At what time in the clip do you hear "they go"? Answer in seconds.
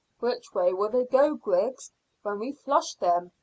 0.89-1.35